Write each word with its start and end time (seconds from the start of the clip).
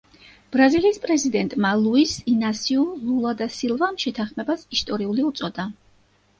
ბრაზილიის 0.53 0.95
პრეზიდენტმა 1.03 1.73
ლუის 1.83 2.15
ინასიუ 2.33 2.87
ლულა 3.03 3.35
და 3.45 3.51
სილვამ 3.59 4.03
შეთანხმებას 4.07 4.67
ისტორიული 4.81 5.31
უწოდა. 5.33 5.71